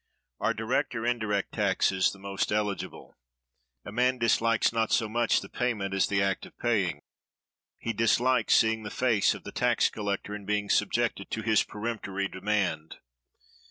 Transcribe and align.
Are 0.39 0.55
direct 0.55 0.95
or 0.95 1.05
indirect 1.05 1.51
taxes 1.51 2.11
the 2.11 2.17
most 2.17 2.51
eligible? 2.51 3.19
A 3.85 3.91
man 3.91 4.17
dislikes 4.17 4.73
not 4.73 4.91
so 4.91 5.07
much 5.07 5.41
the 5.41 5.47
payment 5.47 5.93
as 5.93 6.07
the 6.07 6.23
act 6.23 6.47
of 6.47 6.57
paying. 6.57 7.03
He 7.77 7.93
dislikes 7.93 8.55
seeing 8.55 8.81
the 8.81 8.89
face 8.89 9.35
of 9.35 9.43
the 9.43 9.51
tax 9.51 9.91
collector, 9.91 10.33
and 10.33 10.47
being 10.47 10.71
subjected 10.71 11.29
to 11.29 11.43
his 11.43 11.61
peremptory 11.63 12.27
demand. 12.27 12.95